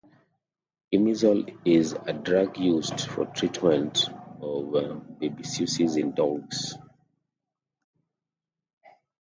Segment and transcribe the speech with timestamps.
[0.91, 6.75] Imizol is a drug used for treatment of babesiosis in dogs.